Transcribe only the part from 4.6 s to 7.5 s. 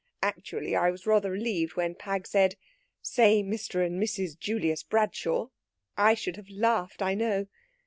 Bradshaw.' I should have laughed, I know.